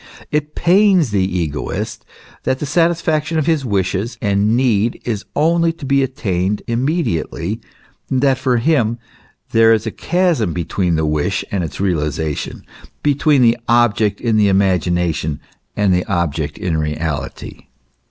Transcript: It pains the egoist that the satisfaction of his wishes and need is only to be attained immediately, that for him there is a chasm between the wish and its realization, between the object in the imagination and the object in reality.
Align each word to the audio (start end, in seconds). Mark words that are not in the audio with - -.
It 0.31 0.55
pains 0.55 1.11
the 1.11 1.23
egoist 1.23 2.05
that 2.41 2.57
the 2.57 2.65
satisfaction 2.65 3.37
of 3.37 3.45
his 3.45 3.63
wishes 3.63 4.17
and 4.19 4.57
need 4.57 4.99
is 5.05 5.25
only 5.35 5.71
to 5.73 5.85
be 5.85 6.01
attained 6.01 6.63
immediately, 6.65 7.61
that 8.09 8.39
for 8.39 8.57
him 8.57 8.97
there 9.51 9.71
is 9.71 9.85
a 9.85 9.91
chasm 9.91 10.53
between 10.53 10.95
the 10.95 11.05
wish 11.05 11.45
and 11.51 11.63
its 11.63 11.79
realization, 11.79 12.65
between 13.03 13.43
the 13.43 13.59
object 13.67 14.19
in 14.19 14.37
the 14.37 14.47
imagination 14.47 15.39
and 15.77 15.93
the 15.93 16.03
object 16.05 16.57
in 16.57 16.77
reality. 16.79 17.67